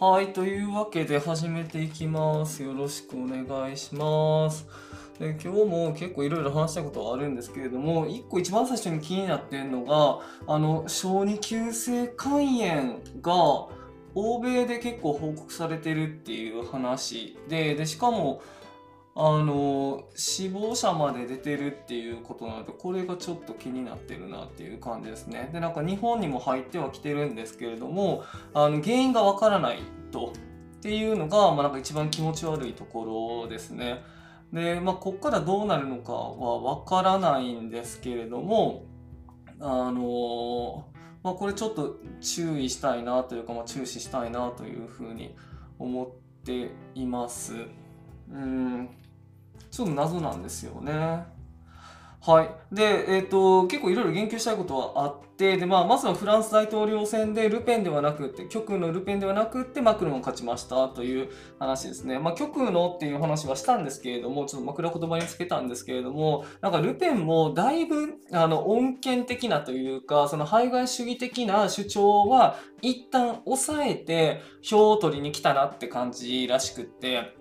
[0.00, 2.62] はい、というわけで始めていきます。
[2.62, 4.64] よろしくお願いします。
[5.18, 13.34] で今日も結構いろいろ話したことはあるんですけれども、一個一番最初に気になってるのが、あの、小児急性肝炎が
[14.14, 18.40] 欧米で結構報告されてるっていう話で、で、しかも、
[19.20, 28.22] あの死亡者まで出てるっていうことなのでこれがちょっと気になってるなっていう感じですねでなんか日本にも入ってはきてるんですけれども
[28.54, 29.80] あの原因がわからない
[30.10, 30.32] と
[30.78, 34.02] っていうのが、まあ、なんか一番気持ち悪いところですね。
[34.52, 38.86] でまあこっからどうなるのかはわからないんですけれども
[39.60, 40.86] あの
[41.22, 45.36] まあこれちょっと注意したいなというか、まあ、注視したいなというふうに
[45.78, 46.08] 思っ
[46.44, 47.54] ています。
[48.30, 48.88] うん。
[49.70, 51.37] ちょっと謎なんですよね。
[52.28, 52.50] はい。
[52.70, 62.18] で、えっ、と、結構いろいろ言及したいことはあって、で、まあ、まずはフランス大統領選でルペンではなくって、極右のルペンではなくって、マクロンを勝ちましたという話ですね。
[62.18, 77.38] まあ、極右のっていう話はしたんですけれども、ちょっと枕言葉につけたんですけれども、なんかルペンもだいぶ、あの、穏健的なというか、その排外主義的な主張は、一旦抑えて、票を取りに来たなって感じらしくって、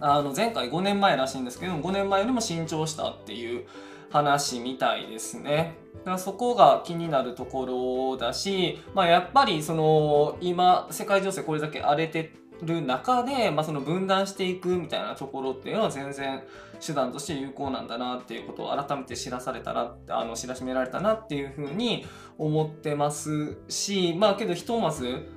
[0.00, 3.66] あの前回5年前らしいんですけども5年前よりも慎重したっていう
[4.10, 5.76] 話みたいですね。
[6.16, 7.66] そこが気になるとこ
[8.10, 16.42] ろだし、まあ、やっぱりその今世界情勢これだけ荒れてる中で、まあ、その分断していくみたいなところっていうのは全然
[16.84, 25.28] 手段として有効なんだなっていうことを改めて知らされたらあの知らしめられたなっていうふうに思ってますしまあけどひとまず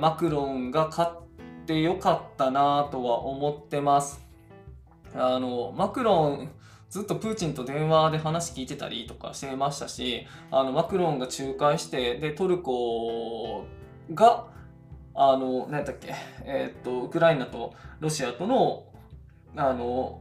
[0.00, 4.20] マクロンが勝ってよかったなとは思ってます。
[5.14, 6.50] あのマクロン
[6.90, 13.64] ずっとプーチンと電話で話聞いてたりとかしてましたしあのマクロンが仲介してでトルコ
[14.12, 14.46] が
[15.14, 18.84] あの何やったっけえーっとウクライナとロシアとの
[19.56, 20.20] あの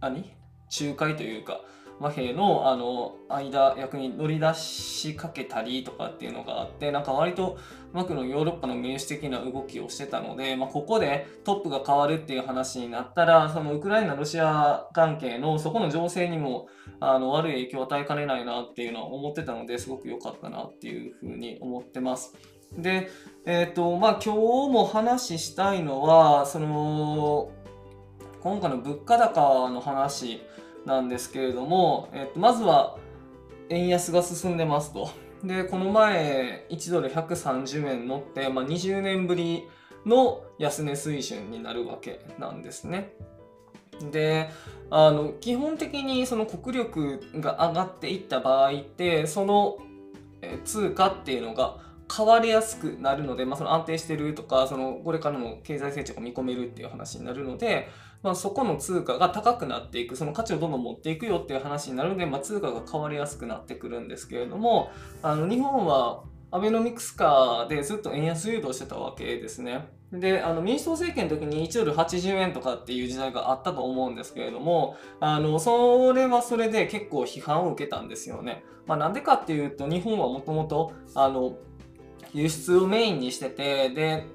[0.00, 0.34] 何？
[0.80, 1.60] 仲介というか
[1.98, 7.58] 和平のあの間役に乗り出しかけたりとかっていうのがあってなんか割と
[7.92, 16.68] マクロンヨーロッパの民主的な動きをしてたので、まあ、ここでトップが変わるっていう話になったらそのウクライナロシア関係のそこの情勢にも
[17.00, 22.34] あの悪い影響を与えかねないなっていうのは思ってたのですごく良かったなっていうふうに思ってます。
[22.76, 23.08] で、
[23.46, 24.40] えっ、とまあ今日
[24.72, 27.50] も話したいのはその
[28.40, 30.42] 今回の物価高の話
[30.86, 32.96] なんですけれども、えっと、まずは
[33.68, 35.10] 円安が進んでますと。
[35.44, 39.64] で、この前、1ドル130円乗って、まあ、20年ぶり
[40.06, 43.12] の安値水準になるわけなんですね。
[44.12, 44.48] で、
[44.88, 49.78] あの基本的にその国力が上がっていった場合って、その
[50.64, 51.78] 通貨っていうのが
[52.14, 57.88] 変わりやすくなるので、まあ、その安定してるとかそのこれからの経済成長が見込めるっていう話になるので、
[58.22, 64.90] まあ、そこの通貨が高くなっていくその価値をどんどん持っていくよっていう話になるので、まあ、通貨が変わりやすくなってくるんですけれども
[65.22, 69.88] あの日本はアベノミクス化でずっと円安誘導してたわけですね。
[70.12, 78.64] であの民主党政権の時に1ドル80円とかっていう時代があったと思うんですけれどもあのそれはそれで結構批判を受けたんですよね。
[78.86, 81.56] まあ、なんでかっていうと日本はもともとあの
[82.32, 84.26] 輸出をメインにしててで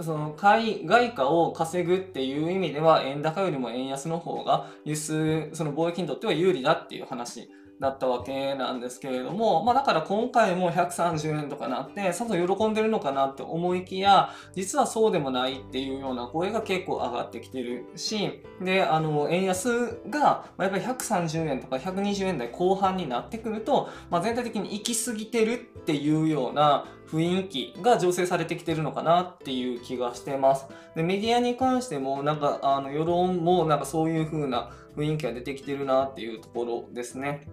[0.00, 7.50] その買い外貨を稼ぐっていう意味では円高よりも円安の方が輸出その貿易にとっては有利だっていう話
[7.80, 30.66] だったわけなんですけれども、まあ、だから今回も130円とかなってさぞ喜んでるのかなって思いきや実はそうでもないっていうような声が結構上がってきてるしであの円安がやっぱり130円とか120円台後半になってくると、まあ、全体的に行き過ぎてるっていうような雰囲気が醸成されてきてるのかなっていう気がしてます。
[30.94, 37.48] でメディアに関してもなんかあの世論もなんかそういう風な雰囲気が出てきてるなっていうところですね。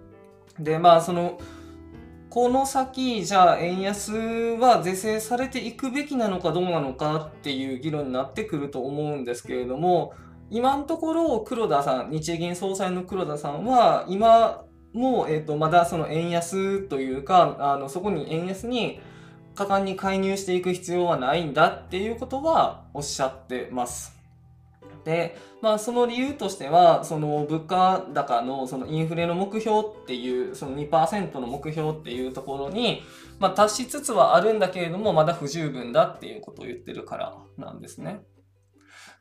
[0.60, 1.40] でまあその
[2.30, 10.14] この先じゃあ円安は是正されていくべきなのかどうなのかっていう議論になってくると思うんですけれども
[10.50, 19.00] 今のところ黒田さん日銀総裁の黒田さんは今もう、えー、とまだその円安というかあのそこに円安に
[19.58, 24.16] 果敢に介入していく必要はないんだっていうことはおっしゃってます。
[25.04, 33.02] で、まあ、その理由としてはその物価高のそのインフレの目標っていうその2%の目標っていうところに、
[33.40, 38.22] まあ、達しつつはあるんだけれどもまだ不十分だっていうことを言ってるからなんですね。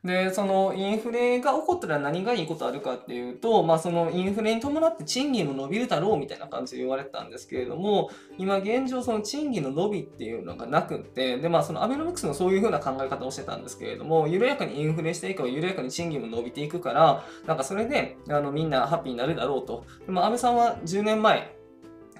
[0.03, 19.83] で、そのインフレが起こったら何がいいことあるかっていうと、まあそのインフレに伴って賃金も伸びるだろうみたいな感じで言われてたんですけれども、今現状その賃金の伸びっていうのがなくって、でまあそのアベノミクスもそういう風な考え方をしてたんですけれども、緩やかにインフレしていけば緩やかに賃金も伸びていくから、なんかそれであのみんなハッピーになるだろうと。
[20.05, 21.56] でも安倍さんは10年前、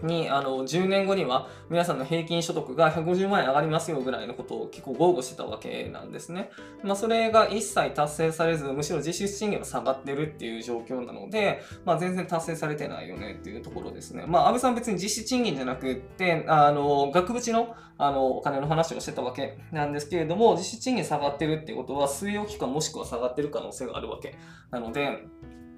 [0.03, 6.49] に、あの、10年後には皆さんの平均所得が150万円上がりますよぐらいのことを結構豪語してたわけなんですね。
[6.83, 14.25] まあ、それが一切達成されず、むしろ実質賃金は下がってるっていう状況なので、まあ、全然達成されてないよねっていうところですね。
[14.27, 24.35] まあ、安倍さん別に実質賃金じゃなくって、あの、額縁の、あの、お金の話をしてたわけなんですけれども、実質賃金下がってるっていうことは、据え置きかもしくは下がってる可能性があるわけ
[24.71, 25.25] なので、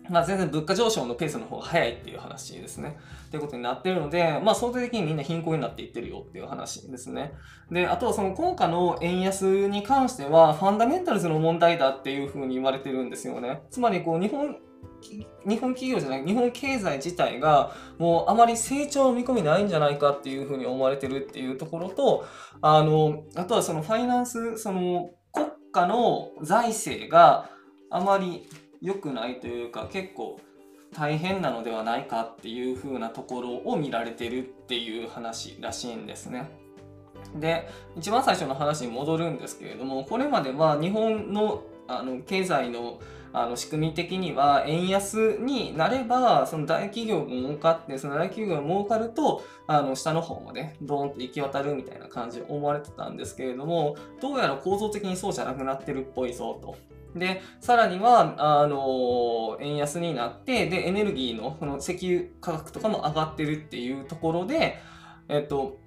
[0.10, 2.98] まあ、全然物価上昇のペースの方が早いっていう話ですね。
[3.28, 7.34] っていうことになってるので、まあ、相対的にみんな貧困になっていってるよっていう話ですね。
[7.72, 13.62] で、あとはその今回の円安に関しては、ファンダメンタルズの問題だっていうふうに言われてるんですよね。
[13.70, 14.58] つまり、こう、日本、
[15.46, 22.26] 日本企業じゃない、日本経済自体がもうあまり成長を見込みないんじゃないかっていうふうに思われてるっていうところと、
[22.62, 27.50] あの、あとはそのファイナンス、その国家の財政が
[27.90, 28.48] あまり
[28.82, 30.40] 良くないというか結構
[30.94, 36.50] 大変なのではないかっていう風なところを見られてるっていう話らしいんですね。
[37.36, 37.68] で
[37.98, 43.00] 一番最初の話に戻るんですけれどもこれまでは日本のあの経済の
[43.32, 56.76] あの仕組み的には円安になればその大企業が儲かってその大企業が儲かるとあの下の方までドーンと行き渡るみたいな感じで思われてたんですけれどもどうやら構造的にそうじゃなくなってるっぽいぞと。
[57.16, 64.78] で、さらには、あの、円安になって、で、エネルギーの、この石油価格とかも上がってるっていうところで、
[65.28, 65.80] えっと、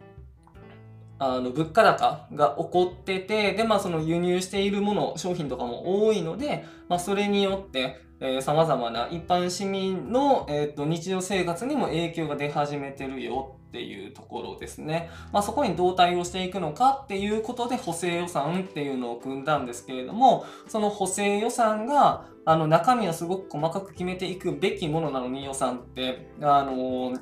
[1.18, 15.08] あの物価高が起こってて、で、まあ、その輸入しているもの、商品とかも多いので、まあ、それによって、えー、様々な一般市民の、えーと、日常生活にも影響が出始めてるよっていうところですね。
[15.32, 27.20] まあ、そこにどう対応していくのかっていうことで補正予算っていうのを組んだんですけれども、その補正予算があの中身はすごく細かく決めていくべきものなのに予算って、あのー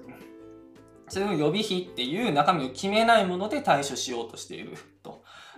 [1.13, 4.77] それを予備費っていう中身を決めないもので対処しようとしている。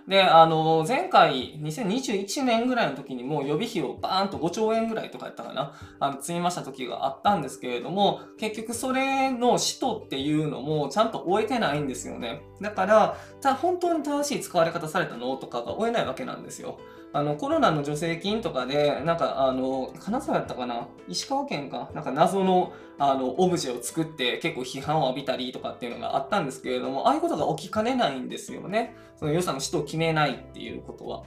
[0.07, 12.41] で、あの、前回、2021年ぐらいの時にも予備費をバーンと5兆円ぐらいとかやったかな、あの、積みました時があったんですけれども、結局それの使途っていうのもちゃんと終えてないんですよね。
[12.61, 16.79] だから、た本当に正しい使われ方されたのとかが終えないわけなんですよ。
[17.15, 20.87] あの、コロナの助成金とかで、なんか、あの、金沢やったかな？
[21.07, 21.91] 石川県か？
[21.93, 28.95] なんか謎の、あの、オブジェを作って結構批判を浴びたりとかっていうのがあったんですけれども、ああいうことが起きかねないんですよね。
[29.15, 31.23] その予算の使途を決めないっていうことは。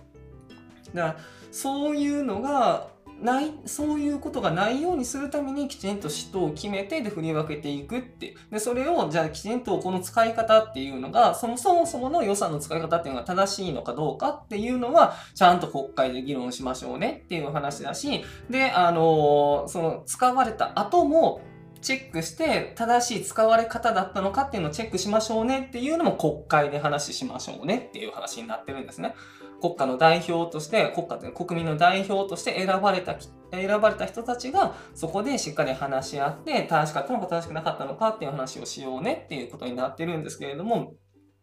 [0.92, 1.16] だから、
[1.52, 2.88] そういうのが、
[3.20, 8.34] ない、そういうことがないようにするためにきちんと使途を決めてで振り分けていくって。
[8.50, 21.40] で、それをじゃあきちんとこの使い方っていうのが、そもそもそもの予算の使い方っていうのが正しいのかどうかっていうのは、ちゃんと国会で議論しましょうねっていう話だし、で、あのその使われた後も、
[21.86, 29.14] チェックして正しい使われ方だったのかっていうのをチェックしましょうねっていうのも国会で話しましょうねっていう話になってるんですね。
[29.60, 33.16] 国家の代表として、国家という国民の代表として選ばれた、
[33.52, 40.94] 選ばれた人たちが、そこでしっかり話し合って、正しかったのか正しくなかったのかっていう話をしようねっていうことになってるんですけれども、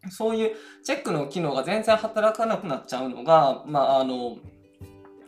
[0.10, 4.36] そういうチェックの機能が全然働かなくなっちゃうのが、まあ、あの、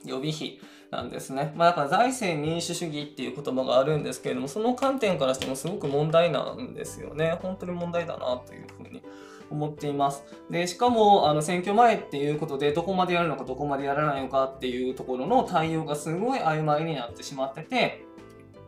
[0.03, 0.59] 予備費
[0.95, 1.53] なんですね。
[1.55, 7.37] まあ、だから財政民主主義っていう言葉があるんですけれども、その観点からしてもすごく問題なんですよね。
[7.41, 9.03] 本当に問題だなというふうに
[9.49, 10.23] 思っています。
[10.49, 18.05] で、しかも、あの、選挙前っていうことで、どこまでやるのか、どこまでやらないのかっていうところの対応がすごい曖昧になってしまってて、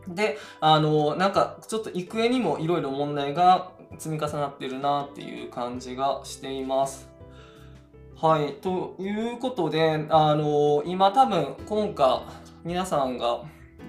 [0.06, 7.08] で、あの、なんか、ちょっと幾重にもいろいろ問題が積み重なってるなっていう感じがしています。
[8.20, 8.54] はい。
[8.54, 12.22] ということで、あの、今多分、今回、
[12.64, 13.44] 皆さんが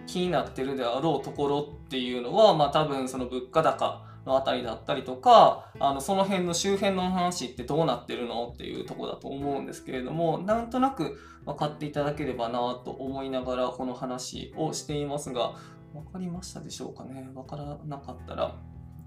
[0.05, 15.53] 気になってるであろうところっていうのは、まあ多分その物価高のあたりだったりとか、あのその辺の周辺の話ってどうなってるのっていうとこだと思うんですけれども、なんとなく分かっていただければなと思いながらこの話をしていますが、
[15.91, 17.27] 分かりましたでしょうかね？
[17.33, 18.53] 分からなかったら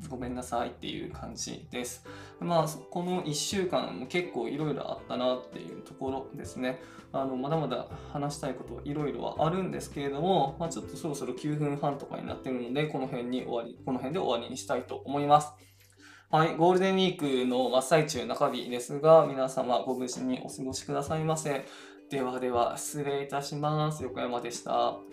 [0.08, 2.04] ごめんなさいっていう感じです。
[2.40, 6.80] まあ、この1週間も結構いろいろあったなっていうところですね。
[7.12, 15.52] あの、まだまだ話したいこといろいろはあるんですけれども、まあ、ちょっとそろそろ9分半とかになってるので、この辺に終わり、この辺で終わりにしたいと思います。
[16.30, 21.66] はい、ゴールデンウィークの真っ最中中日ですが、皆様ご無事にお過ごしくださいませ。
[22.12, 25.11] ではでは失礼いたします横山でした